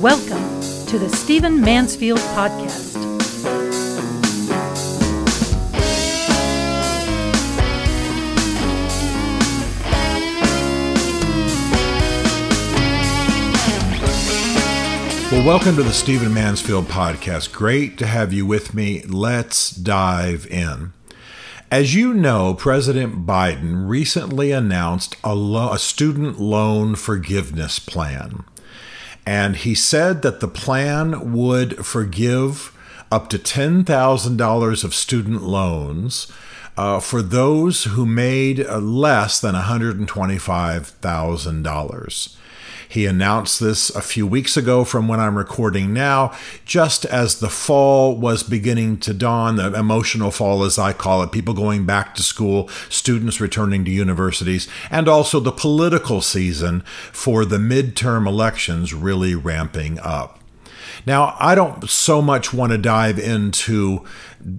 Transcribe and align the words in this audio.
Welcome 0.00 0.62
to 0.86 0.98
the 0.98 1.10
Stephen 1.10 1.60
Mansfield 1.60 2.20
Podcast. 2.20 2.96
Well, 15.30 15.46
welcome 15.46 15.76
to 15.76 15.82
the 15.82 15.92
Stephen 15.92 16.32
Mansfield 16.32 16.86
Podcast. 16.86 17.52
Great 17.52 17.98
to 17.98 18.06
have 18.06 18.32
you 18.32 18.46
with 18.46 18.72
me. 18.72 19.02
Let's 19.02 19.70
dive 19.70 20.46
in. 20.46 20.94
As 21.70 21.94
you 21.94 22.14
know, 22.14 22.54
President 22.54 23.26
Biden 23.26 23.86
recently 23.86 24.50
announced 24.50 25.16
a, 25.22 25.34
lo- 25.34 25.74
a, 25.74 25.78
student 25.78 26.40
loan 26.40 26.94
forgiveness 26.94 27.78
plan. 27.78 28.44
And 29.26 29.56
he 29.56 29.74
said 29.74 30.22
that 30.22 30.40
the 30.40 30.48
plan 30.48 31.32
would 31.32 31.84
forgive 31.84 32.74
up 33.12 33.28
to 33.30 33.38
$10,000 33.38 34.84
of 34.84 34.94
student 34.94 35.42
loans 35.42 36.30
uh, 36.76 37.00
for 37.00 37.22
those 37.22 37.84
who 37.84 38.04
made 38.06 38.60
uh, 38.60 38.78
less 38.78 39.40
than 39.40 39.54
$125,000. 39.54 42.36
He 42.90 43.06
announced 43.06 43.60
this 43.60 43.88
a 43.90 44.02
few 44.02 44.26
weeks 44.26 44.56
ago 44.56 44.82
from 44.82 45.06
when 45.06 45.20
I'm 45.20 45.38
recording 45.38 45.92
now, 45.92 46.36
just 46.64 47.04
as 47.04 47.38
the 47.38 47.48
fall 47.48 48.16
was 48.16 48.42
beginning 48.42 48.96
to 48.98 49.14
dawn, 49.14 49.54
the 49.54 49.72
emotional 49.72 50.32
fall, 50.32 50.64
as 50.64 50.76
I 50.76 50.92
call 50.92 51.22
it, 51.22 51.30
people 51.30 51.54
going 51.54 51.86
back 51.86 52.16
to 52.16 52.24
school, 52.24 52.68
students 52.88 53.40
returning 53.40 53.84
to 53.84 53.92
universities, 53.92 54.66
and 54.90 55.06
also 55.06 55.38
the 55.38 55.52
political 55.52 56.20
season 56.20 56.80
for 57.12 57.44
the 57.44 57.58
midterm 57.58 58.26
elections 58.26 58.92
really 58.92 59.36
ramping 59.36 60.00
up. 60.00 60.39
Now, 61.06 61.36
I 61.38 61.54
don't 61.54 61.88
so 61.88 62.20
much 62.20 62.52
want 62.52 62.72
to 62.72 62.78
dive 62.78 63.18
into 63.18 64.04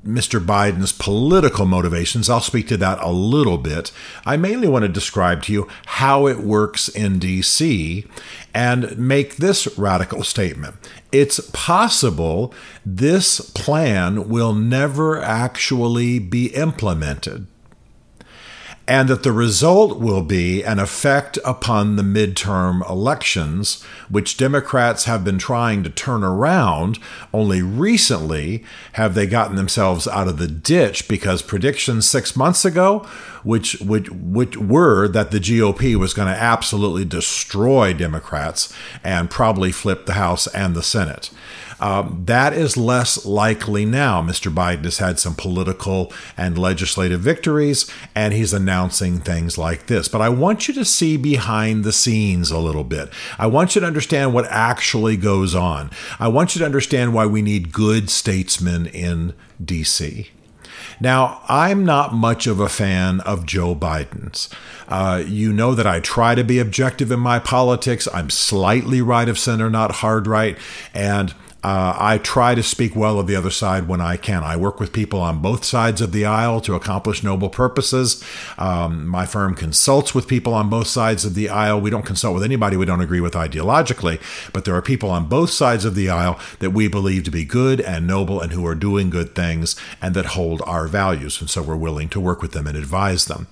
Mr. 0.06 0.44
Biden's 0.44 0.92
political 0.92 1.66
motivations. 1.66 2.30
I'll 2.30 2.40
speak 2.40 2.68
to 2.70 2.78
that 2.78 3.00
a 3.02 3.12
little 3.12 3.58
bit. 3.58 3.92
I 4.26 4.38
mainly 4.38 4.68
want 4.68 4.84
to 4.84 4.90
describe 4.90 5.44
to 5.44 5.54
you 5.54 5.68
how 5.86 6.28
it 6.28 6.40
works 6.40 6.88
in 6.88 7.20
D.C. 7.20 8.06
and 8.54 8.98
make 8.98 9.38
this 9.38 9.78
radical 9.78 10.24
statement. 10.24 10.76
It's 11.12 11.40
possible 11.52 12.54
this 12.86 13.40
plan 13.52 14.30
will 14.30 14.54
never 14.54 15.22
actually 15.22 16.20
be 16.20 16.48
implemented 16.48 17.48
and 18.88 19.08
that 19.10 19.24
the 19.24 19.32
result 19.32 20.00
will 20.00 20.24
be 20.24 20.64
an 20.64 20.80
effect 20.80 21.38
upon 21.46 21.96
the 21.96 22.04
midterm 22.04 22.88
elections, 22.90 23.84
which 24.10 24.38
Democrats 24.38 25.06
have 25.06 25.24
been 25.24 25.38
trying 25.38 25.84
to 25.84 25.90
turn 25.90 26.24
around. 26.24 26.98
Only 27.34 27.62
recently 27.62 28.64
have 28.94 29.14
they 29.14 29.28
gotten 29.28 29.56
themselves 29.56 30.08
out 30.08 30.28
of 30.28 30.38
the 30.38 30.48
ditch 30.48 31.08
because 31.08 31.42
predictions 31.42 32.10
six 32.10 32.36
months 32.36 32.66
ago, 32.66 33.00
which, 33.44 33.80
which, 33.82 34.10
which 34.10 34.58
were 34.58 35.08
that 35.08 35.32
the 35.32 35.40
GOP 35.40 35.96
was 35.96 36.14
going 36.14 36.28
to 36.28 36.42
absolutely 36.42 37.06
destroy 37.06 37.94
Democrats 37.94 38.74
and 39.04 39.30
probably 39.30 39.72
flip 39.72 40.06
the 40.06 40.14
House 40.14 40.48
and 40.48 40.76
the 40.76 40.84
Senate. 40.84 41.30
Um, 41.82 42.24
that 42.26 42.54
is 42.54 42.78
less 42.78 43.26
likely 43.26 43.86
now. 43.86 44.22
Mr. 44.22 44.54
Biden 44.54 44.84
has 44.84 45.00
had 45.00 45.20
some 45.20 45.34
political 45.34 46.14
and 46.38 46.58
legislative 46.58 47.22
victories, 47.22 47.92
and 48.14 48.34
he's 48.34 48.54
announcing 48.54 49.20
things 49.20 49.58
like 49.58 49.88
this. 49.88 50.08
But 50.08 50.22
I 50.22 50.30
want 50.30 50.68
you 50.68 50.74
to 50.76 50.86
see 50.86 51.18
behind 51.18 51.84
the 51.84 51.92
scenes 51.92 52.52
a 52.52 52.60
little 52.60 52.84
bit. 52.84 53.10
I 53.40 53.48
want 53.48 53.74
you 53.74 53.82
to 53.82 53.88
understand 53.88 54.34
what 54.34 54.46
actually 54.46 55.18
goes 55.18 55.56
on. 55.56 55.90
I 56.20 56.28
want 56.28 56.56
you 56.56 56.60
to 56.60 56.66
understand 56.66 57.16
why 57.16 57.26
we 57.26 57.42
need 57.42 57.74
good 57.74 58.12
statesmen 58.12 58.86
in 58.86 59.34
D.C. 59.64 60.30
Now, 61.00 61.42
I'm 61.48 61.84
not 61.84 62.14
much 62.14 62.46
of 62.46 62.60
a 62.60 62.70
fan 62.70 63.22
of 63.22 63.46
Joe 63.48 63.74
Biden's. 63.74 64.50
Uh, 64.88 65.24
you 65.26 65.52
know 65.52 65.74
that 65.74 65.88
I 65.88 66.00
try 66.00 66.36
to 66.36 66.44
be 66.44 66.60
objective 66.60 67.12
in 67.12 67.20
my 67.20 67.40
politics. 67.40 68.08
I'm 68.14 68.30
slightly 68.30 69.02
right 69.02 69.28
of 69.28 69.40
center, 69.40 69.70
not 69.70 69.96
hard 69.96 70.28
right. 70.28 70.58
And 70.94 71.34
uh, 71.64 71.96
I 71.98 72.18
try 72.18 72.56
to 72.56 72.64
speak 72.64 72.96
well 72.96 73.20
of 73.20 73.28
the 73.28 73.36
other 73.36 73.52
side 73.52 73.88
when 73.88 74.02
I 74.02 74.18
can. 74.18 74.44
I 74.44 74.58
work 74.58 74.80
with 74.80 74.92
people 74.92 75.22
on 75.22 75.42
both 75.42 75.64
sides 75.64 76.02
of 76.02 76.12
the 76.12 76.26
aisle 76.26 76.60
to 76.62 76.74
accomplish 76.74 77.24
noble 77.24 77.50
purposes. 77.50 78.24
Um, 78.58 79.08
my 79.08 79.28
firm 79.28 79.54
consults 79.54 80.16
with 80.16 80.28
people 80.28 80.56
on 80.56 80.70
both 80.70 80.88
sides 80.88 81.24
of 81.24 81.36
the 81.36 81.50
aisle. 81.50 81.80
We 81.80 81.92
don't 81.92 82.06
consult 82.06 82.34
with 82.34 82.44
anybody 82.44 82.78
we 82.78 82.86
don't 82.86 83.02
agree 83.02 83.22
with 83.22 83.34
ideologically, 83.34 84.20
but 84.52 84.66
there 84.66 84.76
are 84.76 84.82
people 84.82 85.12
on 85.12 85.28
both 85.28 85.52
sides 85.52 85.86
of 85.86 85.94
the 85.94 86.10
aisle 86.10 86.40
that 86.60 86.72
we 86.72 86.88
believe 86.88 87.24
to 87.26 87.32
be 87.32 87.46
good 87.46 87.80
and 87.80 88.08
noble 88.08 88.42
and 88.42 88.52
who 88.54 88.66
are 88.66 88.76
doing 88.76 89.12
good 89.12 89.36
things 89.36 89.76
and 90.02 90.16
that 90.16 90.28
hold 90.28 90.64
our 90.66 90.88
values. 90.88 91.40
And 91.40 91.50
so 91.50 91.62
we're 91.62 91.76
willing 91.76 92.10
to 92.10 92.20
work 92.20 92.42
with 92.42 92.54
them 92.54 92.66
and 92.66 92.76
advise 92.76 93.26
them. 93.26 93.48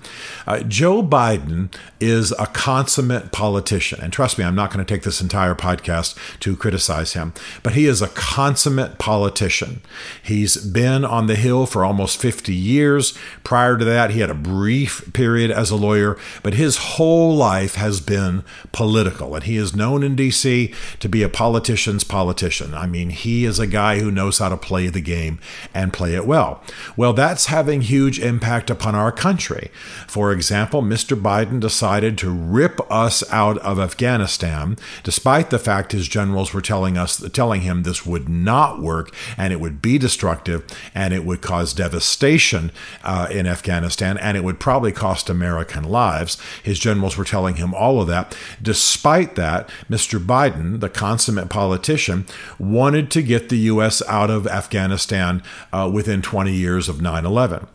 Uh, 0.48 0.62
Joe 0.62 1.04
Biden 1.04 1.72
is 2.00 2.32
a 2.40 2.48
consummate 2.48 3.32
politician. 3.32 4.00
And 4.02 4.12
trust 4.12 4.40
me, 4.40 4.46
I'm 4.46 4.56
not 4.56 4.74
going 4.74 4.84
to 4.84 4.94
take 4.94 5.04
this 5.04 5.22
entire 5.22 5.54
podcast 5.54 6.18
to 6.40 6.56
criticize 6.56 7.14
him, 7.14 7.34
but 7.62 7.74
he 7.74 7.86
is 7.86 7.99
is 8.00 8.10
a 8.10 8.14
consummate 8.14 8.98
politician. 8.98 9.82
He's 10.24 10.56
been 10.58 11.04
on 11.04 11.28
the 11.28 11.36
Hill 11.36 11.66
for 11.66 11.84
almost 11.84 12.18
50 12.18 12.54
years. 12.54 13.18
Prior 13.44 13.78
to 13.78 13.84
that, 13.84 14.12
he 14.12 14.22
had 14.22 14.30
a 14.30 14.36
brief 14.36 15.12
period 15.14 15.52
as 15.52 15.70
a 15.70 15.76
lawyer, 15.76 16.18
but 16.42 16.54
his 16.54 16.78
whole 16.78 17.36
life 17.36 17.76
has 17.76 18.00
been 18.00 18.44
political. 18.72 19.36
And 19.36 19.44
he 19.44 19.58
is 19.58 19.76
known 19.76 20.02
in 20.02 20.16
D.C. 20.16 20.74
to 21.00 21.10
be 21.10 21.24
a 21.24 21.30
politician's 21.30 22.06
politician. 22.06 22.74
I 22.74 22.88
mean, 22.88 23.10
he 23.10 23.44
is 23.44 23.60
a 23.60 23.68
guy 23.68 24.00
who 24.00 24.12
knows 24.12 24.40
how 24.40 24.48
to 24.50 24.58
play 24.58 24.88
the 24.88 25.02
game 25.02 25.40
and 25.74 25.92
play 25.92 26.16
it 26.16 26.26
well. 26.26 26.64
Well, 26.96 27.12
that's 27.12 27.48
having 27.48 27.82
huge 27.82 28.20
impact 28.20 28.70
upon 28.70 28.96
our 28.96 29.12
country. 29.12 29.72
For 30.08 30.32
example, 30.32 30.82
Mr. 30.82 31.22
Biden 31.22 31.60
decided 31.60 32.18
to 32.20 32.30
rip 32.30 32.80
us 32.90 33.30
out 33.30 33.58
of 33.58 33.78
Afghanistan, 33.78 34.78
despite 35.04 35.50
the 35.50 35.60
fact 35.60 35.92
his 35.92 36.08
generals 36.08 36.54
were 36.54 36.62
telling 36.62 36.98
us, 36.98 37.22
telling 37.34 37.62
him 37.62 37.84
this 37.90 38.06
would 38.06 38.30
not 38.30 38.80
work 38.80 39.14
and 39.38 39.52
it 39.52 39.60
would 39.60 39.82
be 39.82 39.98
destructive 39.98 40.66
and 40.94 41.14
it 41.14 41.26
would 41.26 41.42
cause 41.42 41.74
devastation 41.74 42.72
uh, 43.04 43.28
in 43.32 43.48
Afghanistan 43.48 44.18
and 44.20 44.38
it 44.38 44.44
would 44.44 44.60
probably 44.60 44.92
cost 44.92 45.30
American 45.30 45.84
lives. 45.84 46.38
His 46.64 46.80
generals 46.80 47.18
were 47.18 47.26
telling 47.26 47.56
him 47.56 47.74
all 47.74 48.00
of 48.00 48.08
that. 48.08 48.38
Despite 48.62 49.36
that, 49.36 49.68
Mr. 49.90 50.24
Biden, 50.24 50.80
the 50.80 50.90
consummate 50.90 51.50
politician, 51.50 52.26
wanted 52.60 53.10
to 53.12 53.22
get 53.22 53.50
the 53.50 53.58
U.S. 53.58 54.02
out 54.08 54.30
of 54.30 54.48
Afghanistan 54.48 55.42
uh, 55.74 55.90
within 55.92 56.22
20 56.22 56.54
years 56.54 56.88
of 56.88 57.02
9 57.02 57.26
11. 57.26 57.68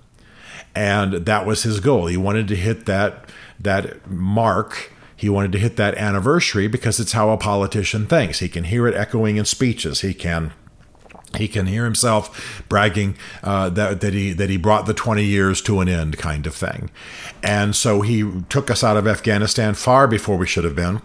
And 0.76 1.26
that 1.26 1.46
was 1.46 1.62
his 1.64 1.80
goal. 1.80 2.06
He 2.06 2.16
wanted 2.16 2.48
to 2.48 2.56
hit 2.56 2.86
that, 2.86 3.28
that 3.60 4.08
mark 4.10 4.92
he 5.24 5.30
wanted 5.30 5.52
to 5.52 5.58
hit 5.58 5.76
that 5.76 5.96
anniversary 5.96 6.68
because 6.68 7.00
it's 7.00 7.12
how 7.12 7.30
a 7.30 7.38
politician 7.38 8.04
thinks. 8.04 8.40
He 8.40 8.48
can 8.50 8.64
hear 8.64 8.86
it 8.86 8.94
echoing 8.94 9.38
in 9.38 9.46
speeches. 9.46 10.02
He 10.02 10.12
can 10.12 10.52
he 11.34 11.48
can 11.48 11.64
hear 11.64 11.84
himself 11.84 12.62
bragging 12.68 13.16
uh, 13.42 13.70
that, 13.70 14.02
that 14.02 14.12
he 14.12 14.34
that 14.34 14.50
he 14.50 14.58
brought 14.58 14.84
the 14.84 14.92
20 14.92 15.24
years 15.24 15.62
to 15.62 15.80
an 15.80 15.88
end 15.88 16.18
kind 16.18 16.46
of 16.46 16.54
thing 16.54 16.90
and 17.42 17.74
so 17.74 18.02
he 18.02 18.42
took 18.48 18.70
us 18.70 18.84
out 18.84 18.96
of 18.96 19.08
afghanistan 19.08 19.74
far 19.74 20.06
before 20.06 20.36
we 20.36 20.46
should 20.46 20.62
have 20.62 20.76
been 20.76 21.02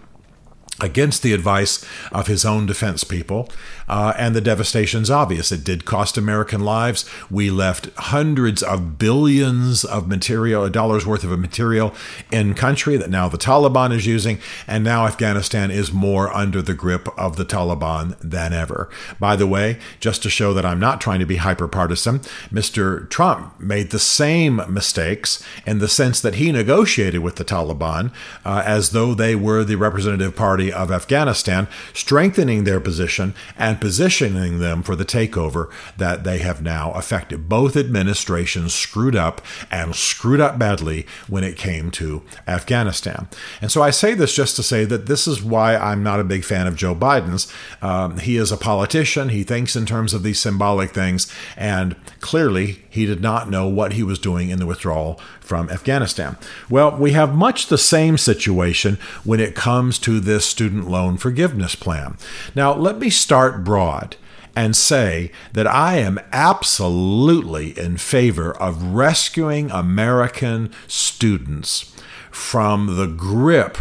against 0.80 1.22
the 1.22 1.32
advice 1.32 1.84
of 2.12 2.26
his 2.26 2.44
own 2.44 2.66
defense 2.66 3.04
people. 3.04 3.48
Uh, 3.88 4.14
and 4.16 4.36
the 4.36 4.40
devastation's 4.40 5.10
obvious. 5.10 5.50
It 5.50 5.64
did 5.64 5.84
cost 5.84 6.16
American 6.16 6.60
lives. 6.60 7.04
We 7.28 7.50
left 7.50 7.90
hundreds 7.96 8.62
of 8.62 8.98
billions 8.98 9.84
of 9.84 10.06
material, 10.06 10.64
a 10.64 10.70
dollars 10.70 11.04
worth 11.04 11.24
of 11.24 11.36
material 11.38 11.92
in 12.30 12.54
country 12.54 12.96
that 12.96 13.10
now 13.10 13.28
the 13.28 13.36
Taliban 13.36 13.92
is 13.92 14.06
using. 14.06 14.38
And 14.68 14.84
now 14.84 15.06
Afghanistan 15.06 15.72
is 15.72 15.92
more 15.92 16.32
under 16.32 16.62
the 16.62 16.74
grip 16.74 17.08
of 17.18 17.36
the 17.36 17.44
Taliban 17.44 18.16
than 18.20 18.52
ever. 18.52 18.88
By 19.18 19.34
the 19.34 19.46
way, 19.46 19.78
just 19.98 20.22
to 20.22 20.30
show 20.30 20.54
that 20.54 20.64
I'm 20.64 20.78
not 20.78 21.00
trying 21.00 21.18
to 21.18 21.26
be 21.26 21.38
hyperpartisan, 21.38 22.20
Mr. 22.50 23.10
Trump 23.10 23.58
made 23.58 23.90
the 23.90 23.98
same 23.98 24.62
mistakes 24.68 25.42
in 25.66 25.78
the 25.78 25.88
sense 25.88 26.20
that 26.20 26.36
he 26.36 26.52
negotiated 26.52 27.22
with 27.22 27.36
the 27.36 27.44
Taliban 27.44 28.12
uh, 28.44 28.62
as 28.64 28.90
though 28.90 29.14
they 29.14 29.34
were 29.34 29.64
the 29.64 29.74
representative 29.74 30.36
party 30.36 30.69
of 30.72 30.90
Afghanistan, 30.90 31.68
strengthening 31.92 32.64
their 32.64 32.80
position 32.80 33.34
and 33.58 33.80
positioning 33.80 34.58
them 34.58 34.82
for 34.82 34.96
the 34.96 35.04
takeover 35.04 35.70
that 35.96 36.24
they 36.24 36.38
have 36.38 36.62
now 36.62 36.92
effected. 36.94 37.48
Both 37.48 37.76
administrations 37.76 38.74
screwed 38.74 39.16
up 39.16 39.40
and 39.70 39.94
screwed 39.94 40.40
up 40.40 40.58
badly 40.58 41.06
when 41.28 41.44
it 41.44 41.56
came 41.56 41.90
to 41.92 42.22
Afghanistan. 42.46 43.28
And 43.60 43.70
so 43.70 43.82
I 43.82 43.90
say 43.90 44.14
this 44.14 44.34
just 44.34 44.56
to 44.56 44.62
say 44.62 44.84
that 44.84 45.06
this 45.06 45.26
is 45.26 45.42
why 45.42 45.76
I'm 45.76 46.02
not 46.02 46.20
a 46.20 46.24
big 46.24 46.44
fan 46.44 46.66
of 46.66 46.76
Joe 46.76 46.94
Biden's. 46.94 47.52
Um, 47.82 48.18
he 48.18 48.36
is 48.36 48.52
a 48.52 48.56
politician, 48.56 49.30
he 49.30 49.42
thinks 49.42 49.76
in 49.76 49.86
terms 49.86 50.14
of 50.14 50.22
these 50.22 50.40
symbolic 50.40 50.90
things, 50.90 51.32
and 51.56 51.96
clearly 52.20 52.84
he 52.90 53.06
did 53.06 53.20
not 53.20 53.50
know 53.50 53.68
what 53.68 53.92
he 53.92 54.02
was 54.02 54.18
doing 54.18 54.50
in 54.50 54.58
the 54.58 54.66
withdrawal 54.66 55.20
from 55.50 55.68
Afghanistan. 55.68 56.36
Well, 56.68 56.96
we 56.96 57.10
have 57.10 57.34
much 57.34 57.66
the 57.66 57.76
same 57.76 58.16
situation 58.16 58.98
when 59.24 59.40
it 59.40 59.56
comes 59.56 59.98
to 59.98 60.20
this 60.20 60.46
student 60.46 60.88
loan 60.88 61.16
forgiveness 61.16 61.74
plan. 61.74 62.16
Now, 62.54 62.72
let 62.72 63.00
me 63.00 63.10
start 63.10 63.64
broad 63.64 64.14
and 64.54 64.76
say 64.76 65.32
that 65.52 65.66
I 65.66 65.96
am 65.96 66.20
absolutely 66.30 67.76
in 67.76 67.96
favor 67.96 68.52
of 68.58 68.94
rescuing 68.94 69.72
American 69.72 70.72
students 70.86 71.96
from 72.30 72.94
the 72.96 73.08
grip 73.08 73.76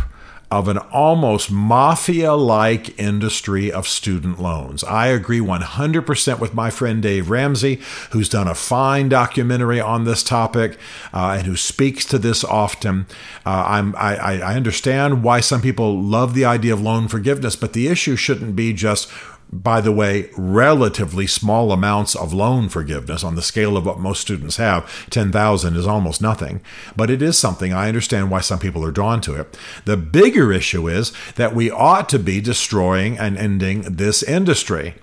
of 0.52 0.68
an 0.68 0.78
almost 0.78 1.52
mafia 1.52 2.34
like 2.34 2.98
industry 3.00 3.72
of 3.72 3.88
student 3.88 4.42
loans. 4.42 4.84
I 4.84 5.08
agree 5.08 5.40
100% 5.40 6.40
with 6.40 6.56
my 6.56 6.72
friend 6.72 7.04
Dave 7.04 7.30
Ramsey, 7.30 7.80
who's 8.12 8.30
done 8.30 8.48
a 8.48 8.56
fine 8.56 9.10
documentary 9.10 9.80
on 9.80 10.06
this 10.06 10.24
topic 10.24 10.78
uh, 11.14 11.36
and 11.38 11.46
who 11.46 11.56
speaks 11.56 12.04
to 12.06 12.18
this 12.18 12.44
often. 12.44 13.06
Uh, 13.46 13.94
I, 13.96 14.40
I 14.40 14.56
understand 14.56 15.24
why 15.24 15.40
some 15.40 15.62
people 15.62 16.02
love 16.02 16.34
the 16.34 16.46
idea 16.46 16.74
of 16.74 16.82
loan 16.82 17.08
forgiveness, 17.08 17.56
but 17.56 17.74
the 17.74 17.88
issue 17.88 18.16
shouldn't 18.16 18.56
be 18.56 18.74
just 18.74 19.10
by 19.52 19.82
the 19.82 19.92
way, 19.92 20.30
relatively 20.38 21.26
small 21.26 21.72
amounts 21.72 22.16
of 22.16 22.34
loan 22.34 22.70
forgiveness 22.70 23.24
on 23.24 23.36
the 23.36 23.42
scale 23.42 23.78
of 23.78 23.86
what 23.86 24.00
most 24.00 24.22
students 24.22 24.58
have. 24.58 25.10
10,000 25.10 25.76
is 25.76 25.88
almost 25.88 26.22
nothing, 26.22 26.62
but 26.96 27.10
it 27.10 27.22
is 27.22 27.38
something. 27.38 27.74
I 27.74 27.88
understand 27.88 28.30
why 28.30 28.42
some 28.42 28.60
people 28.60 28.86
are 28.86 28.92
drawn 28.92 29.22
to 29.22 29.36
it. 29.36 29.58
The 29.86 29.98
bigger 29.98 30.54
issue 30.54 30.88
is 30.88 31.12
that 31.36 31.56
we 31.56 31.72
ought 31.72 32.10
to 32.10 32.20
be 32.20 32.42
destroying 32.42 33.18
and 33.18 33.38
ending 33.38 33.82
this 33.82 34.22
industry. 34.22 34.96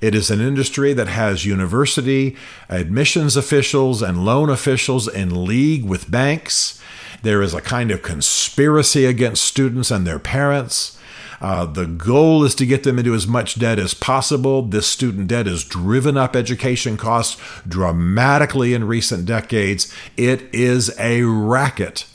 It 0.00 0.14
is 0.14 0.30
an 0.30 0.40
industry 0.40 0.92
that 0.92 1.08
has 1.08 1.44
university 1.44 2.36
admissions 2.68 3.36
officials 3.36 4.00
and 4.00 4.24
loan 4.24 4.48
officials 4.48 5.08
in 5.08 5.44
league 5.44 5.84
with 5.84 6.08
banks. 6.08 6.80
There 7.22 7.42
is 7.42 7.52
a 7.52 7.60
kind 7.60 7.90
of 7.90 8.02
conspiracy 8.02 9.06
against 9.06 9.42
students 9.42 9.90
and 9.90 10.06
their 10.06 10.20
parents. 10.20 10.97
Uh, 11.40 11.66
the 11.66 11.86
goal 11.86 12.44
is 12.44 12.54
to 12.56 12.66
get 12.66 12.82
them 12.82 12.98
into 12.98 13.14
as 13.14 13.26
much 13.26 13.58
debt 13.58 13.78
as 13.78 13.94
possible. 13.94 14.62
This 14.62 14.86
student 14.86 15.28
debt 15.28 15.46
has 15.46 15.64
driven 15.64 16.16
up 16.16 16.34
education 16.34 16.96
costs 16.96 17.40
dramatically 17.66 18.74
in 18.74 18.84
recent 18.84 19.24
decades. 19.24 19.92
It 20.16 20.52
is 20.52 20.96
a 20.98 21.22
racket. 21.22 22.06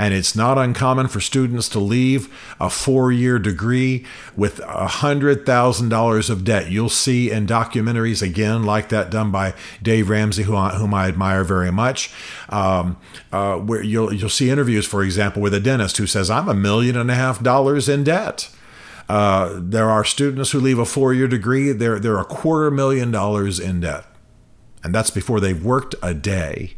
And 0.00 0.14
it's 0.14 0.36
not 0.36 0.58
uncommon 0.58 1.08
for 1.08 1.18
students 1.18 1.68
to 1.70 1.80
leave 1.80 2.32
a 2.60 2.70
four 2.70 3.10
year 3.10 3.40
degree 3.40 4.06
with 4.36 4.60
$100,000 4.60 6.30
of 6.30 6.44
debt. 6.44 6.70
You'll 6.70 6.88
see 6.88 7.32
in 7.32 7.48
documentaries, 7.48 8.22
again, 8.22 8.62
like 8.62 8.90
that 8.90 9.10
done 9.10 9.32
by 9.32 9.54
Dave 9.82 10.08
Ramsey, 10.08 10.44
who 10.44 10.56
whom 10.56 10.94
I 10.94 11.08
admire 11.08 11.42
very 11.42 11.72
much, 11.72 12.12
um, 12.48 12.96
uh, 13.32 13.56
where 13.56 13.82
you'll, 13.82 14.14
you'll 14.14 14.28
see 14.28 14.50
interviews, 14.50 14.86
for 14.86 15.02
example, 15.02 15.42
with 15.42 15.52
a 15.52 15.58
dentist 15.58 15.96
who 15.96 16.06
says, 16.06 16.30
I'm 16.30 16.48
a 16.48 16.54
million 16.54 16.96
and 16.96 17.10
a 17.10 17.16
half 17.16 17.42
dollars 17.42 17.88
in 17.88 18.04
debt. 18.04 18.50
Uh, 19.08 19.58
there 19.60 19.88
are 19.88 20.04
students 20.04 20.50
who 20.50 20.60
leave 20.60 20.78
a 20.78 20.84
four 20.84 21.14
year 21.14 21.28
degree, 21.28 21.72
they're, 21.72 21.98
they're 21.98 22.18
a 22.18 22.24
quarter 22.24 22.70
million 22.70 23.10
dollars 23.10 23.58
in 23.58 23.80
debt. 23.80 24.04
And 24.84 24.94
that's 24.94 25.10
before 25.10 25.40
they've 25.40 25.64
worked 25.64 25.94
a 26.02 26.14
day. 26.14 26.74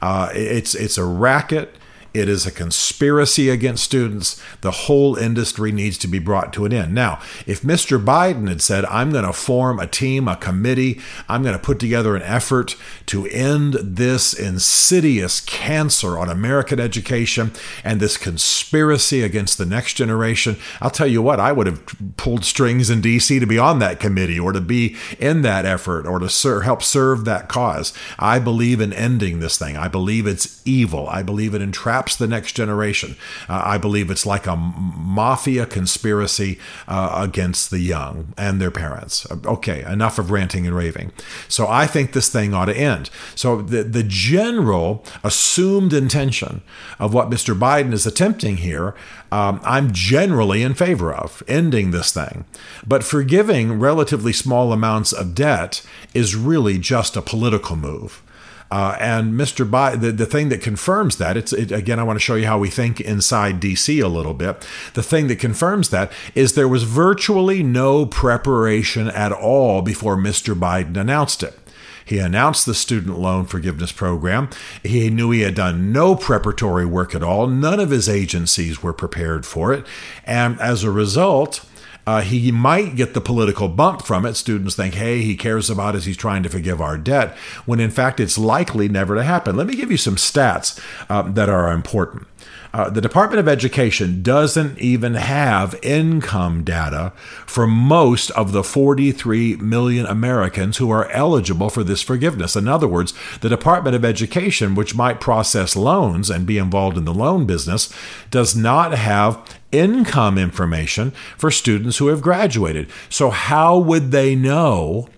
Uh, 0.00 0.30
it's, 0.32 0.74
it's 0.74 0.98
a 0.98 1.04
racket. 1.04 1.74
It 2.12 2.28
is 2.28 2.44
a 2.44 2.50
conspiracy 2.50 3.48
against 3.48 3.84
students. 3.84 4.42
The 4.62 4.72
whole 4.72 5.14
industry 5.14 5.70
needs 5.70 5.96
to 5.98 6.08
be 6.08 6.18
brought 6.18 6.52
to 6.54 6.64
an 6.64 6.72
end. 6.72 6.92
Now, 6.92 7.20
if 7.46 7.62
Mr. 7.62 8.02
Biden 8.04 8.48
had 8.48 8.60
said, 8.60 8.84
I'm 8.86 9.12
going 9.12 9.24
to 9.24 9.32
form 9.32 9.78
a 9.78 9.86
team, 9.86 10.26
a 10.26 10.34
committee, 10.36 11.00
I'm 11.28 11.42
going 11.42 11.56
to 11.56 11.62
put 11.62 11.78
together 11.78 12.16
an 12.16 12.22
effort 12.22 12.74
to 13.06 13.26
end 13.26 13.74
this 13.74 14.32
insidious 14.32 15.40
cancer 15.40 16.18
on 16.18 16.28
American 16.28 16.80
education 16.80 17.52
and 17.84 18.00
this 18.00 18.16
conspiracy 18.16 19.22
against 19.22 19.56
the 19.56 19.66
next 19.66 19.94
generation, 19.94 20.56
I'll 20.80 20.90
tell 20.90 21.06
you 21.06 21.22
what, 21.22 21.38
I 21.38 21.52
would 21.52 21.68
have 21.68 22.16
pulled 22.16 22.44
strings 22.44 22.90
in 22.90 23.00
D.C. 23.00 23.38
to 23.38 23.46
be 23.46 23.58
on 23.58 23.78
that 23.78 24.00
committee 24.00 24.38
or 24.38 24.52
to 24.52 24.60
be 24.60 24.96
in 25.20 25.42
that 25.42 25.64
effort 25.64 26.06
or 26.06 26.18
to 26.18 26.28
ser- 26.28 26.62
help 26.62 26.82
serve 26.82 27.24
that 27.24 27.48
cause. 27.48 27.92
I 28.18 28.40
believe 28.40 28.80
in 28.80 28.92
ending 28.92 29.38
this 29.38 29.56
thing. 29.58 29.76
I 29.76 29.86
believe 29.86 30.26
it's 30.26 30.60
evil. 30.66 31.08
I 31.08 31.22
believe 31.22 31.54
it 31.54 31.62
entraps 31.62 31.99
perhaps 32.00 32.16
the 32.16 32.26
next 32.26 32.52
generation. 32.52 33.14
Uh, 33.46 33.60
I 33.62 33.76
believe 33.76 34.10
it's 34.10 34.24
like 34.24 34.46
a 34.46 34.56
mafia 34.56 35.66
conspiracy 35.66 36.58
uh, 36.88 37.10
against 37.22 37.70
the 37.70 37.78
young 37.78 38.32
and 38.38 38.58
their 38.58 38.70
parents. 38.70 39.26
Okay, 39.44 39.82
enough 39.82 40.18
of 40.18 40.30
ranting 40.30 40.66
and 40.66 40.74
raving. 40.74 41.12
So 41.46 41.68
I 41.68 41.86
think 41.86 42.12
this 42.12 42.30
thing 42.30 42.54
ought 42.54 42.66
to 42.66 42.76
end. 42.76 43.10
So 43.34 43.60
the, 43.60 43.82
the 43.82 44.02
general 44.02 45.04
assumed 45.22 45.92
intention 45.92 46.62
of 46.98 47.12
what 47.12 47.28
Mr. 47.28 47.54
Biden 47.54 47.92
is 47.92 48.06
attempting 48.06 48.56
here, 48.56 48.94
um, 49.30 49.60
I'm 49.62 49.92
generally 49.92 50.62
in 50.62 50.72
favor 50.72 51.12
of 51.12 51.42
ending 51.46 51.90
this 51.90 52.14
thing. 52.14 52.46
But 52.86 53.04
forgiving 53.04 53.78
relatively 53.78 54.32
small 54.32 54.72
amounts 54.72 55.12
of 55.12 55.34
debt 55.34 55.82
is 56.14 56.34
really 56.34 56.78
just 56.78 57.14
a 57.14 57.20
political 57.20 57.76
move. 57.76 58.22
Uh, 58.70 58.96
and 59.00 59.34
Mr. 59.34 59.68
Biden, 59.68 60.00
the, 60.00 60.12
the 60.12 60.26
thing 60.26 60.48
that 60.50 60.60
confirms 60.60 61.16
that, 61.16 61.36
it's 61.36 61.52
it, 61.52 61.72
again, 61.72 61.98
I 61.98 62.04
want 62.04 62.16
to 62.16 62.24
show 62.24 62.36
you 62.36 62.46
how 62.46 62.58
we 62.58 62.70
think 62.70 63.00
inside 63.00 63.60
DC 63.60 64.02
a 64.02 64.08
little 64.08 64.34
bit. 64.34 64.66
The 64.94 65.02
thing 65.02 65.26
that 65.28 65.36
confirms 65.36 65.90
that 65.90 66.12
is 66.34 66.54
there 66.54 66.68
was 66.68 66.84
virtually 66.84 67.62
no 67.62 68.06
preparation 68.06 69.08
at 69.08 69.32
all 69.32 69.82
before 69.82 70.16
Mr. 70.16 70.54
Biden 70.54 70.96
announced 70.96 71.42
it. 71.42 71.58
He 72.04 72.18
announced 72.18 72.66
the 72.66 72.74
student 72.74 73.20
loan 73.20 73.44
forgiveness 73.44 73.92
program. 73.92 74.50
He 74.82 75.10
knew 75.10 75.30
he 75.30 75.42
had 75.42 75.54
done 75.54 75.92
no 75.92 76.16
preparatory 76.16 76.84
work 76.84 77.14
at 77.14 77.22
all. 77.22 77.46
None 77.46 77.78
of 77.78 77.90
his 77.90 78.08
agencies 78.08 78.82
were 78.82 78.92
prepared 78.92 79.46
for 79.46 79.72
it. 79.72 79.86
And 80.24 80.60
as 80.60 80.82
a 80.82 80.90
result, 80.90 81.64
uh, 82.06 82.22
he 82.22 82.50
might 82.50 82.96
get 82.96 83.14
the 83.14 83.20
political 83.20 83.68
bump 83.68 84.02
from 84.02 84.24
it. 84.26 84.34
Students 84.34 84.74
think, 84.74 84.94
hey, 84.94 85.22
he 85.22 85.36
cares 85.36 85.70
about 85.70 85.94
us, 85.94 86.04
he's 86.04 86.16
trying 86.16 86.42
to 86.42 86.48
forgive 86.48 86.80
our 86.80 86.98
debt, 86.98 87.36
when 87.66 87.80
in 87.80 87.90
fact 87.90 88.20
it's 88.20 88.38
likely 88.38 88.88
never 88.88 89.14
to 89.14 89.22
happen. 89.22 89.56
Let 89.56 89.66
me 89.66 89.76
give 89.76 89.90
you 89.90 89.96
some 89.96 90.16
stats 90.16 90.80
um, 91.08 91.34
that 91.34 91.48
are 91.48 91.72
important. 91.72 92.26
Uh, 92.72 92.88
the 92.88 93.00
Department 93.00 93.40
of 93.40 93.48
Education 93.48 94.22
doesn't 94.22 94.78
even 94.78 95.14
have 95.14 95.78
income 95.82 96.62
data 96.62 97.12
for 97.44 97.66
most 97.66 98.30
of 98.30 98.52
the 98.52 98.62
43 98.62 99.56
million 99.56 100.06
Americans 100.06 100.76
who 100.76 100.90
are 100.90 101.10
eligible 101.10 101.68
for 101.68 101.82
this 101.82 102.00
forgiveness. 102.00 102.54
In 102.54 102.68
other 102.68 102.86
words, 102.86 103.12
the 103.40 103.48
Department 103.48 103.96
of 103.96 104.04
Education, 104.04 104.76
which 104.76 104.94
might 104.94 105.20
process 105.20 105.74
loans 105.74 106.30
and 106.30 106.46
be 106.46 106.58
involved 106.58 106.96
in 106.96 107.04
the 107.04 107.14
loan 107.14 107.44
business, 107.44 107.92
does 108.30 108.54
not 108.54 108.92
have 108.92 109.58
income 109.72 110.38
information 110.38 111.10
for 111.36 111.50
students 111.50 111.98
who 111.98 112.06
have 112.06 112.22
graduated. 112.22 112.88
So, 113.08 113.30
how 113.30 113.78
would 113.78 114.12
they 114.12 114.36
know 114.36 115.08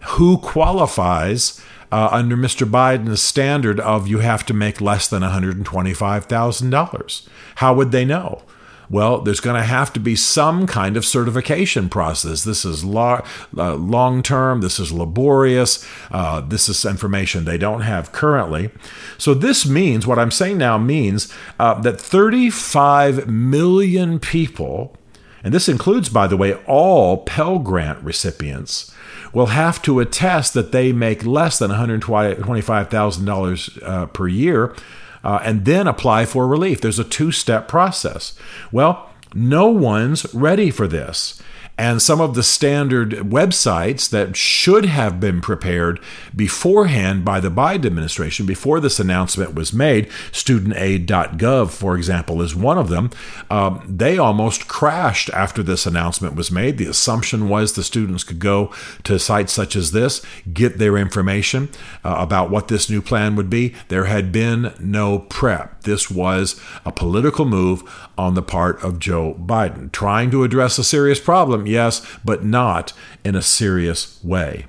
who 0.00 0.38
qualifies? 0.38 1.60
Uh, 1.94 2.08
under 2.10 2.36
Mr. 2.36 2.68
Biden's 2.68 3.22
standard 3.22 3.78
of 3.78 4.08
you 4.08 4.18
have 4.18 4.44
to 4.46 4.52
make 4.52 4.80
less 4.80 5.06
than 5.06 5.22
$125,000. 5.22 7.28
How 7.54 7.72
would 7.72 7.92
they 7.92 8.04
know? 8.04 8.42
Well, 8.90 9.20
there's 9.20 9.38
going 9.38 9.54
to 9.54 9.66
have 9.66 9.92
to 9.92 10.00
be 10.00 10.16
some 10.16 10.66
kind 10.66 10.96
of 10.96 11.04
certification 11.04 11.88
process. 11.88 12.42
This 12.42 12.64
is 12.64 12.84
uh, 12.84 13.22
long 13.54 14.24
term, 14.24 14.60
this 14.60 14.80
is 14.80 14.90
laborious, 14.90 15.86
uh, 16.10 16.40
this 16.40 16.68
is 16.68 16.84
information 16.84 17.44
they 17.44 17.58
don't 17.58 17.82
have 17.82 18.10
currently. 18.10 18.70
So, 19.16 19.32
this 19.32 19.64
means 19.64 20.04
what 20.04 20.18
I'm 20.18 20.32
saying 20.32 20.58
now 20.58 20.76
means 20.76 21.32
uh, 21.60 21.80
that 21.82 22.00
35 22.00 23.28
million 23.28 24.18
people, 24.18 24.96
and 25.44 25.54
this 25.54 25.68
includes, 25.68 26.08
by 26.08 26.26
the 26.26 26.38
way, 26.38 26.54
all 26.66 27.18
Pell 27.18 27.58
Grant 27.58 28.02
recipients, 28.02 28.94
will 29.34 29.46
have 29.46 29.82
to 29.82 30.00
attest 30.00 30.54
that 30.54 30.72
they 30.72 30.92
make 30.92 31.26
less 31.26 31.58
than 31.58 31.70
$125,000 31.70 33.82
uh, 33.82 34.06
per 34.06 34.26
year 34.26 34.74
uh, 35.22 35.40
and 35.44 35.66
then 35.66 35.86
apply 35.86 36.24
for 36.24 36.48
relief. 36.48 36.80
There's 36.80 36.98
a 36.98 37.04
two 37.04 37.30
step 37.30 37.68
process. 37.68 38.32
Well, 38.72 39.10
no 39.34 39.68
one's 39.68 40.34
ready 40.34 40.70
for 40.70 40.88
this 40.88 41.42
and 41.76 42.00
some 42.00 42.20
of 42.20 42.34
the 42.34 42.42
standard 42.42 43.10
websites 43.10 44.08
that 44.10 44.36
should 44.36 44.84
have 44.84 45.18
been 45.18 45.40
prepared 45.40 46.00
beforehand 46.34 47.24
by 47.24 47.40
the 47.40 47.50
Biden 47.50 47.86
administration 47.86 48.46
before 48.46 48.78
this 48.80 49.00
announcement 49.00 49.54
was 49.54 49.72
made. 49.72 50.08
StudentAid.gov, 50.30 51.70
for 51.70 51.96
example, 51.96 52.40
is 52.42 52.54
one 52.54 52.78
of 52.78 52.88
them. 52.88 53.10
Um, 53.50 53.84
they 53.88 54.18
almost 54.18 54.68
crashed 54.68 55.30
after 55.30 55.62
this 55.62 55.84
announcement 55.86 56.36
was 56.36 56.50
made. 56.50 56.78
The 56.78 56.86
assumption 56.86 57.48
was 57.48 57.72
the 57.72 57.82
students 57.82 58.24
could 58.24 58.38
go 58.38 58.72
to 59.02 59.18
sites 59.18 59.52
such 59.52 59.74
as 59.74 59.90
this, 59.90 60.24
get 60.52 60.78
their 60.78 60.96
information 60.96 61.70
uh, 62.04 62.16
about 62.18 62.50
what 62.50 62.68
this 62.68 62.88
new 62.88 63.02
plan 63.02 63.34
would 63.36 63.50
be. 63.50 63.74
There 63.88 64.04
had 64.04 64.30
been 64.30 64.74
no 64.78 65.18
prep. 65.18 65.82
This 65.82 66.10
was 66.10 66.60
a 66.84 66.92
political 66.92 67.44
move 67.44 67.82
on 68.16 68.34
the 68.34 68.42
part 68.42 68.82
of 68.82 68.98
Joe 68.98 69.34
Biden, 69.34 69.90
trying 69.92 70.30
to 70.30 70.44
address 70.44 70.78
a 70.78 70.84
serious 70.84 71.20
problem, 71.20 71.63
yes, 71.66 72.06
but 72.24 72.44
not 72.44 72.92
in 73.24 73.34
a 73.34 73.42
serious 73.42 74.22
way. 74.22 74.66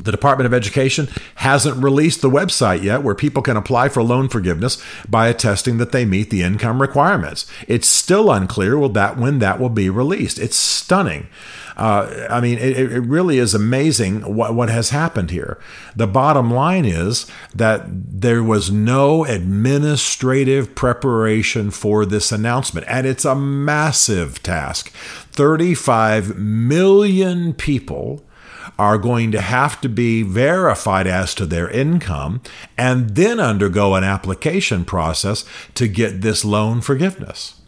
The 0.00 0.10
Department 0.10 0.46
of 0.46 0.54
Education 0.54 1.08
hasn't 1.36 1.82
released 1.82 2.20
the 2.20 2.30
website 2.30 2.82
yet 2.82 3.02
where 3.02 3.14
people 3.14 3.42
can 3.42 3.56
apply 3.56 3.88
for 3.88 4.02
loan 4.02 4.28
forgiveness 4.28 4.82
by 5.08 5.28
attesting 5.28 5.78
that 5.78 5.92
they 5.92 6.04
meet 6.04 6.30
the 6.30 6.42
income 6.42 6.80
requirements. 6.80 7.46
It's 7.68 7.88
still 7.88 8.30
unclear 8.30 8.78
will 8.78 8.88
that 8.90 9.16
when 9.16 9.38
that 9.38 9.60
will 9.60 9.68
be 9.68 9.88
released. 9.88 10.38
It's 10.38 10.56
stunning. 10.56 11.28
Uh, 11.76 12.26
I 12.30 12.40
mean, 12.40 12.58
it, 12.58 12.78
it, 12.78 13.00
really 13.00 13.38
is 13.38 13.52
amazing 13.52 14.20
what, 14.20 14.54
what 14.54 14.68
has 14.68 14.90
happened 14.90 15.32
here. 15.32 15.58
The 15.96 16.06
bottom 16.06 16.52
line 16.52 16.84
is 16.84 17.26
that 17.52 17.82
there 17.88 18.44
was 18.44 18.70
no 18.70 19.24
administrative 19.24 20.76
preparation 20.76 21.72
for 21.72 22.06
this 22.06 22.30
announcement, 22.30 22.86
and 22.88 23.06
it's 23.08 23.24
a 23.24 23.34
massive 23.34 24.40
task. 24.42 24.90
35 25.32 26.38
million 26.38 27.54
people 27.54 28.22
are 28.78 28.98
going 28.98 29.32
to 29.32 29.40
have 29.40 29.80
to 29.80 29.88
be 29.88 30.22
verified 30.22 31.06
as 31.06 31.34
to 31.34 31.46
their 31.46 31.68
income 31.70 32.40
and 32.76 33.10
then 33.16 33.40
undergo 33.40 33.94
an 33.94 34.04
application 34.04 34.84
process 34.84 35.44
to 35.74 35.88
get 35.88 36.20
this 36.20 36.44
loan 36.44 36.80
forgiveness. 36.80 37.60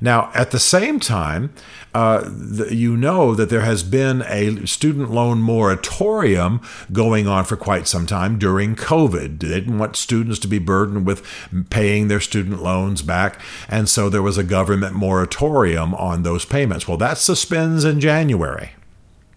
Now, 0.00 0.30
at 0.34 0.50
the 0.50 0.58
same 0.58 1.00
time, 1.00 1.52
uh, 1.94 2.28
you 2.70 2.96
know 2.96 3.34
that 3.34 3.48
there 3.48 3.62
has 3.62 3.82
been 3.82 4.22
a 4.26 4.66
student 4.66 5.10
loan 5.10 5.40
moratorium 5.40 6.60
going 6.92 7.26
on 7.26 7.44
for 7.44 7.56
quite 7.56 7.88
some 7.88 8.06
time 8.06 8.38
during 8.38 8.76
COVID. 8.76 9.40
They 9.40 9.48
didn't 9.48 9.78
want 9.78 9.96
students 9.96 10.38
to 10.40 10.48
be 10.48 10.58
burdened 10.58 11.06
with 11.06 11.26
paying 11.70 12.08
their 12.08 12.20
student 12.20 12.62
loans 12.62 13.00
back, 13.02 13.40
and 13.68 13.88
so 13.88 14.10
there 14.10 14.22
was 14.22 14.36
a 14.36 14.44
government 14.44 14.94
moratorium 14.94 15.94
on 15.94 16.22
those 16.22 16.44
payments. 16.44 16.86
Well, 16.86 16.98
that 16.98 17.18
suspends 17.18 17.84
in 17.84 18.00
January. 18.00 18.72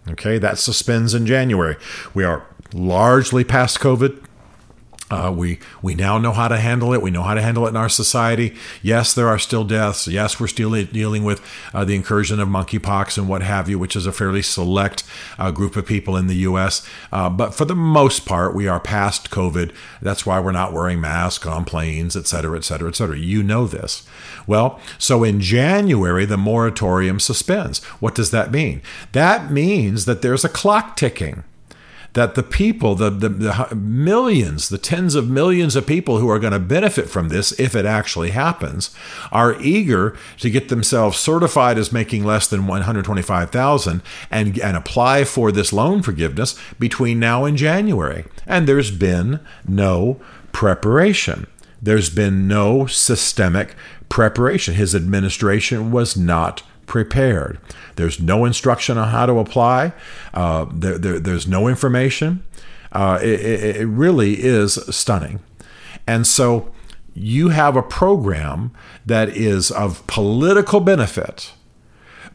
Okay, 0.08 0.38
that 0.38 0.58
suspends 0.58 1.14
in 1.14 1.26
January. 1.26 1.76
We 2.14 2.24
are 2.24 2.46
largely 2.72 3.44
past 3.44 3.78
COVID. 3.80 4.24
Uh, 5.10 5.32
we 5.36 5.58
we 5.82 5.94
now 5.94 6.18
know 6.18 6.32
how 6.32 6.46
to 6.48 6.56
handle 6.56 6.92
it. 6.94 7.02
We 7.02 7.10
know 7.10 7.22
how 7.22 7.34
to 7.34 7.42
handle 7.42 7.66
it 7.66 7.70
in 7.70 7.76
our 7.76 7.88
society. 7.88 8.54
Yes, 8.82 9.12
there 9.12 9.26
are 9.28 9.38
still 9.38 9.64
deaths. 9.64 10.06
Yes, 10.06 10.38
we're 10.38 10.46
still 10.46 10.70
dealing 10.84 11.24
with 11.24 11.42
uh, 11.74 11.84
the 11.84 11.96
incursion 11.96 12.38
of 12.38 12.48
monkeypox 12.48 13.18
and 13.18 13.28
what 13.28 13.42
have 13.42 13.68
you, 13.68 13.78
which 13.78 13.96
is 13.96 14.06
a 14.06 14.12
fairly 14.12 14.42
select 14.42 15.02
uh, 15.38 15.50
group 15.50 15.76
of 15.76 15.86
people 15.86 16.16
in 16.16 16.28
the 16.28 16.36
U.S. 16.36 16.86
Uh, 17.10 17.28
but 17.28 17.54
for 17.54 17.64
the 17.64 17.74
most 17.74 18.24
part, 18.24 18.54
we 18.54 18.68
are 18.68 18.78
past 18.78 19.30
COVID. 19.30 19.72
That's 20.00 20.24
why 20.24 20.38
we're 20.38 20.52
not 20.52 20.72
wearing 20.72 21.00
masks 21.00 21.46
on 21.46 21.64
planes, 21.64 22.16
et 22.16 22.26
cetera, 22.26 22.56
et 22.56 22.64
cetera, 22.64 22.88
et 22.88 22.96
cetera. 22.96 23.18
You 23.18 23.42
know 23.42 23.66
this. 23.66 24.06
Well, 24.46 24.80
so 24.98 25.24
in 25.24 25.40
January, 25.40 26.24
the 26.24 26.36
moratorium 26.36 27.18
suspends. 27.18 27.82
What 28.00 28.14
does 28.14 28.30
that 28.30 28.52
mean? 28.52 28.80
That 29.12 29.50
means 29.50 30.04
that 30.04 30.22
there's 30.22 30.44
a 30.44 30.48
clock 30.48 30.96
ticking 30.96 31.42
that 32.14 32.34
the 32.34 32.42
people, 32.42 32.94
the, 32.94 33.10
the, 33.10 33.28
the, 33.28 33.74
millions, 33.74 34.68
the 34.68 34.78
tens 34.78 35.14
of 35.14 35.28
millions 35.28 35.76
of 35.76 35.86
people 35.86 36.18
who 36.18 36.28
are 36.28 36.38
going 36.38 36.52
to 36.52 36.58
benefit 36.58 37.08
from 37.08 37.28
this, 37.28 37.52
if 37.58 37.74
it 37.74 37.86
actually 37.86 38.30
happens, 38.30 38.94
are 39.30 39.60
eager 39.60 40.16
to 40.38 40.50
get 40.50 40.68
themselves 40.68 41.18
certified 41.18 41.78
as 41.78 41.92
making 41.92 42.24
less 42.24 42.48
than 42.48 42.66
125,000 42.66 44.02
and, 44.30 44.58
and 44.58 44.76
apply 44.76 45.24
for 45.24 45.52
this 45.52 45.72
loan 45.72 46.02
forgiveness 46.02 46.58
between 46.78 47.20
now 47.20 47.44
and 47.44 47.56
January. 47.56 48.24
And 48.46 48.66
there's 48.66 48.90
been 48.90 49.40
no 49.66 50.20
preparation. 50.52 51.46
There's 51.80 52.10
been 52.10 52.48
no 52.48 52.86
systemic 52.86 53.74
preparation. 54.08 54.74
His 54.74 54.94
administration 54.94 55.92
was 55.92 56.16
not 56.16 56.62
prepared. 56.90 57.60
There's 57.94 58.18
no 58.18 58.44
instruction 58.44 58.98
on 58.98 59.10
how 59.10 59.24
to 59.24 59.38
apply. 59.38 59.92
Uh, 60.34 60.66
there, 60.72 60.98
there, 60.98 61.20
there's 61.20 61.46
no 61.46 61.68
information. 61.68 62.42
Uh, 62.90 63.20
it, 63.22 63.76
it 63.76 63.86
really 63.86 64.42
is 64.42 64.74
stunning. 64.94 65.38
And 66.08 66.26
so 66.26 66.72
you 67.14 67.50
have 67.50 67.76
a 67.76 67.82
program 67.82 68.72
that 69.06 69.28
is 69.28 69.70
of 69.70 70.04
political 70.08 70.80
benefit 70.80 71.52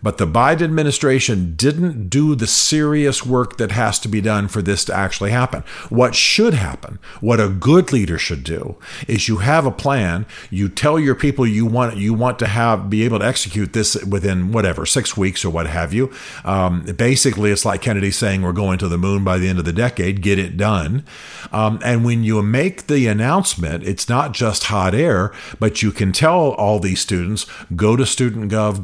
but 0.06 0.20
the 0.20 0.28
Biden 0.28 0.62
administration 0.62 1.56
didn't 1.56 2.10
do 2.10 2.36
the 2.36 2.46
serious 2.46 3.26
work 3.26 3.58
that 3.58 3.72
has 3.72 3.98
to 4.02 4.08
be 4.08 4.22
done 4.22 4.48
for 4.48 4.62
this 4.62 4.86
to 4.86 4.94
actually 4.94 5.32
happen. 5.32 5.64
What 5.90 6.14
should 6.14 6.54
happen, 6.54 7.00
what 7.22 7.40
a 7.40 7.50
good 7.50 7.92
leader 7.92 8.20
should 8.20 8.44
do, 8.44 8.76
is 9.08 9.28
you 9.28 9.38
have 9.38 9.66
a 9.66 9.72
plan. 9.72 10.28
You 10.52 10.70
tell 10.70 11.00
your 11.00 11.16
people 11.16 11.48
you 11.48 11.66
want 11.66 11.98
you 11.98 12.14
want 12.14 12.38
to 12.38 12.46
have 12.46 12.88
be 12.88 13.02
able 13.02 13.18
to 13.18 13.26
execute 13.26 13.74
this 13.74 13.96
within 14.06 14.52
whatever 14.52 14.86
six 14.86 15.18
weeks 15.18 15.44
or 15.44 15.50
what 15.50 15.66
have 15.66 15.92
you. 15.92 16.14
Um, 16.44 16.84
basically, 16.84 17.50
it's 17.50 17.66
like 17.66 17.82
Kennedy 17.82 18.12
saying 18.12 18.44
we're 18.44 18.54
going 18.54 18.78
to 18.78 18.88
the 18.88 19.00
moon 19.00 19.24
by 19.24 19.40
the 19.40 19.50
end 19.50 19.58
of 19.58 19.66
the 19.66 19.74
decade. 19.74 20.22
Get 20.22 20.38
it 20.38 20.56
done. 20.56 21.04
Um, 21.52 21.80
and 21.84 22.06
when 22.06 22.24
you 22.24 22.44
make 22.44 22.86
the 22.86 23.08
announcement, 23.08 23.84
it's 23.84 24.08
not 24.08 24.34
just 24.34 24.66
hot 24.66 24.94
air, 24.94 25.34
but 25.60 25.82
you 25.82 25.92
can 25.92 26.12
tell 26.12 26.52
all 26.52 26.80
these 26.80 27.02
students 27.02 27.48
go 27.76 27.96
to 27.96 28.04
studentgov 28.04 28.84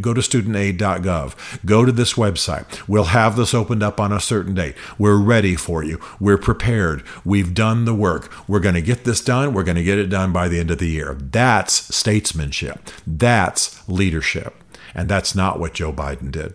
go 0.00 0.13
to 0.14 0.20
studentaid.gov. 0.20 1.64
Go 1.64 1.84
to 1.84 1.92
this 1.92 2.14
website. 2.14 2.86
We'll 2.88 3.04
have 3.04 3.36
this 3.36 3.54
opened 3.54 3.82
up 3.82 4.00
on 4.00 4.12
a 4.12 4.20
certain 4.20 4.54
date. 4.54 4.76
We're 4.98 5.18
ready 5.18 5.56
for 5.56 5.82
you. 5.82 6.00
We're 6.20 6.38
prepared. 6.38 7.02
We've 7.24 7.54
done 7.54 7.84
the 7.84 7.94
work. 7.94 8.32
We're 8.48 8.60
going 8.60 8.74
to 8.74 8.82
get 8.82 9.04
this 9.04 9.20
done. 9.20 9.52
We're 9.52 9.64
going 9.64 9.76
to 9.76 9.82
get 9.82 9.98
it 9.98 10.06
done 10.06 10.32
by 10.32 10.48
the 10.48 10.58
end 10.58 10.70
of 10.70 10.78
the 10.78 10.88
year. 10.88 11.14
That's 11.20 11.94
statesmanship. 11.94 12.78
That's 13.06 13.86
leadership. 13.88 14.54
And 14.94 15.08
that's 15.08 15.34
not 15.34 15.58
what 15.58 15.74
Joe 15.74 15.92
Biden 15.92 16.30
did. 16.30 16.54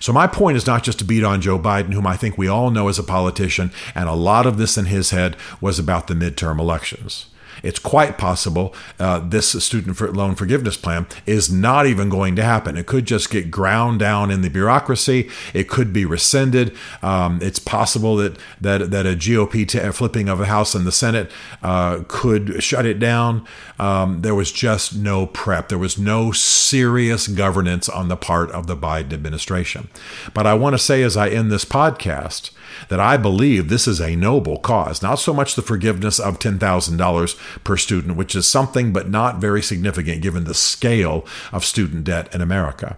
So, 0.00 0.12
my 0.12 0.26
point 0.26 0.56
is 0.56 0.66
not 0.66 0.82
just 0.82 0.98
to 1.00 1.04
beat 1.04 1.24
on 1.24 1.42
Joe 1.42 1.58
Biden, 1.58 1.92
whom 1.92 2.06
I 2.06 2.16
think 2.16 2.38
we 2.38 2.48
all 2.48 2.70
know 2.70 2.88
as 2.88 2.98
a 2.98 3.02
politician, 3.02 3.70
and 3.94 4.08
a 4.08 4.14
lot 4.14 4.46
of 4.46 4.56
this 4.56 4.78
in 4.78 4.86
his 4.86 5.10
head 5.10 5.36
was 5.60 5.78
about 5.78 6.06
the 6.06 6.14
midterm 6.14 6.58
elections 6.58 7.26
it's 7.64 7.78
quite 7.78 8.18
possible 8.18 8.74
uh, 8.98 9.18
this 9.18 9.64
student 9.64 10.00
loan 10.14 10.34
forgiveness 10.34 10.76
plan 10.76 11.06
is 11.26 11.50
not 11.50 11.86
even 11.86 12.08
going 12.08 12.36
to 12.36 12.42
happen. 12.42 12.76
It 12.76 12.86
could 12.86 13.06
just 13.06 13.30
get 13.30 13.50
ground 13.50 13.98
down 13.98 14.30
in 14.30 14.42
the 14.42 14.50
bureaucracy. 14.50 15.30
It 15.52 15.68
could 15.68 15.92
be 15.92 16.04
rescinded. 16.04 16.76
Um, 17.02 17.38
it's 17.42 17.58
possible 17.58 18.16
that 18.16 18.38
that 18.60 18.90
that 18.90 19.06
a 19.06 19.16
GOP 19.16 19.66
t- 19.66 19.78
flipping 19.90 20.28
of 20.28 20.40
a 20.40 20.46
House 20.46 20.74
and 20.74 20.86
the 20.86 20.92
Senate 20.92 21.30
uh, 21.62 22.04
could 22.06 22.62
shut 22.62 22.86
it 22.86 22.98
down. 22.98 23.46
Um, 23.78 24.22
there 24.22 24.34
was 24.34 24.52
just 24.52 24.96
no 24.96 25.26
prep. 25.26 25.68
There 25.68 25.78
was 25.78 25.98
no 25.98 26.32
serious 26.32 27.26
governance 27.26 27.88
on 27.88 28.08
the 28.08 28.16
part 28.16 28.50
of 28.50 28.66
the 28.66 28.76
Biden 28.76 29.12
administration. 29.12 29.88
But 30.32 30.46
I 30.46 30.54
want 30.54 30.74
to 30.74 30.78
say, 30.78 31.02
as 31.02 31.16
I 31.16 31.28
end 31.28 31.50
this 31.50 31.64
podcast, 31.64 32.50
that 32.88 33.00
I 33.00 33.16
believe 33.16 33.68
this 33.68 33.86
is 33.86 34.00
a 34.00 34.16
noble 34.16 34.58
cause, 34.58 35.02
not 35.02 35.16
so 35.16 35.32
much 35.32 35.54
the 35.54 35.62
forgiveness 35.62 36.18
of 36.18 36.38
$10,000 36.38 37.53
per 37.62 37.76
student, 37.76 38.16
which 38.16 38.34
is 38.34 38.46
something 38.46 38.92
but 38.92 39.08
not 39.08 39.40
very 39.40 39.62
significant 39.62 40.22
given 40.22 40.44
the 40.44 40.54
scale 40.54 41.26
of 41.52 41.64
student 41.64 42.04
debt 42.04 42.34
in 42.34 42.40
America. 42.40 42.96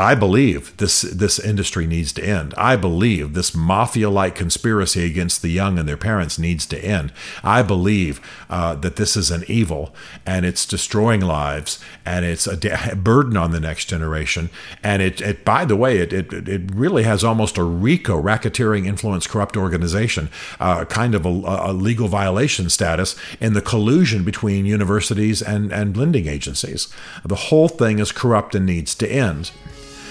I 0.00 0.14
believe 0.14 0.74
this 0.78 1.02
this 1.02 1.38
industry 1.38 1.86
needs 1.86 2.10
to 2.14 2.24
end. 2.24 2.54
I 2.56 2.76
believe 2.76 3.34
this 3.34 3.54
mafia-like 3.54 4.34
conspiracy 4.34 5.04
against 5.04 5.42
the 5.42 5.50
young 5.50 5.78
and 5.78 5.86
their 5.86 5.98
parents 5.98 6.38
needs 6.38 6.64
to 6.66 6.78
end. 6.82 7.12
I 7.44 7.62
believe 7.62 8.18
uh, 8.48 8.76
that 8.76 8.96
this 8.96 9.14
is 9.14 9.30
an 9.30 9.44
evil 9.46 9.94
and 10.24 10.46
it's 10.46 10.64
destroying 10.64 11.20
lives 11.20 11.78
and 12.06 12.24
it's 12.24 12.46
a 12.46 12.56
de- 12.56 12.96
burden 13.02 13.36
on 13.36 13.50
the 13.50 13.60
next 13.60 13.86
generation. 13.90 14.48
And 14.82 15.02
it, 15.02 15.20
it 15.20 15.44
by 15.44 15.66
the 15.66 15.76
way, 15.76 15.98
it, 15.98 16.14
it, 16.14 16.32
it 16.48 16.74
really 16.74 17.02
has 17.02 17.22
almost 17.22 17.58
a 17.58 17.62
RICO, 17.62 18.22
racketeering, 18.22 18.86
influence, 18.86 19.26
corrupt 19.26 19.54
organization, 19.54 20.30
uh, 20.58 20.86
kind 20.86 21.14
of 21.14 21.26
a, 21.26 21.28
a 21.28 21.72
legal 21.74 22.08
violation 22.08 22.70
status 22.70 23.16
in 23.38 23.52
the 23.52 23.60
collusion 23.60 24.24
between 24.24 24.64
universities 24.64 25.42
and 25.42 25.70
and 25.70 25.94
lending 25.94 26.26
agencies. 26.26 26.88
The 27.22 27.34
whole 27.34 27.68
thing 27.68 27.98
is 27.98 28.12
corrupt 28.12 28.54
and 28.54 28.64
needs 28.64 28.94
to 28.94 29.06
end. 29.06 29.50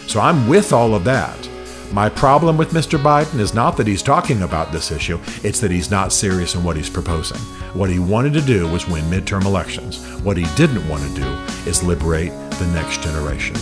So 0.10 0.20
I'm 0.20 0.48
with 0.48 0.74
all 0.74 0.96
of 0.96 1.04
that. 1.04 1.38
My 1.94 2.10
problem 2.10 2.58
with 2.58 2.72
Mr. 2.72 2.98
Biden 2.98 3.40
is 3.40 3.54
not 3.54 3.78
that 3.78 3.86
he's 3.86 4.02
talking 4.02 4.42
about 4.42 4.72
this 4.72 4.90
issue, 4.90 5.20
it's 5.44 5.60
that 5.60 5.70
he's 5.70 5.92
not 5.92 6.12
serious 6.12 6.56
in 6.56 6.64
what 6.64 6.76
he's 6.76 6.90
proposing. 6.90 7.38
What 7.76 7.92
he 7.92 8.00
wanted 8.00 8.34
to 8.34 8.42
do 8.42 8.68
was 8.68 8.88
win 8.88 9.04
midterm 9.04 9.46
elections. 9.46 10.04
What 10.22 10.36
he 10.36 10.46
didn't 10.56 10.90
want 10.90 11.04
to 11.04 11.22
do 11.22 11.28
is 11.70 11.84
liberate 11.84 12.32
the 12.32 12.72
next 12.74 13.04
generation. 13.04 13.56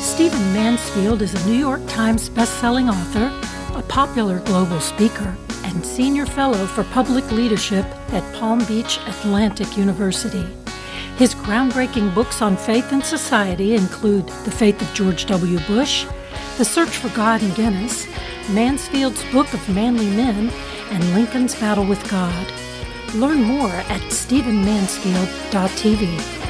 Stephen 0.00 0.54
Mansfield 0.54 1.20
is 1.20 1.34
a 1.34 1.46
New 1.46 1.58
York 1.58 1.86
Times 1.86 2.30
bestselling 2.30 2.90
author, 2.90 3.30
a 3.78 3.82
popular 3.82 4.38
global 4.40 4.80
speaker, 4.80 5.36
and 5.64 5.84
senior 5.84 6.24
fellow 6.24 6.64
for 6.66 6.84
public 6.84 7.30
leadership 7.30 7.84
at 8.14 8.34
Palm 8.36 8.64
Beach 8.64 8.98
Atlantic 9.06 9.76
University. 9.76 10.46
His 11.16 11.34
groundbreaking 11.34 12.14
books 12.14 12.40
on 12.42 12.58
faith 12.58 12.92
and 12.92 13.02
society 13.02 13.74
include 13.74 14.28
The 14.44 14.50
Faith 14.50 14.82
of 14.82 14.92
George 14.92 15.24
W. 15.24 15.58
Bush, 15.60 16.04
The 16.58 16.64
Search 16.64 16.90
for 16.90 17.08
God 17.16 17.42
and 17.42 17.54
Guinness, 17.54 18.06
Mansfield's 18.50 19.24
Book 19.32 19.50
of 19.54 19.66
Manly 19.70 20.10
Men, 20.10 20.50
and 20.90 21.14
Lincoln's 21.14 21.54
Battle 21.54 21.86
with 21.86 22.06
God. 22.10 22.46
Learn 23.14 23.42
more 23.42 23.72
at 23.72 24.02
stephenmansfield.tv. 24.10 26.45